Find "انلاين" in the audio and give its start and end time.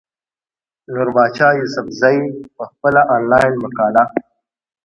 3.15-3.53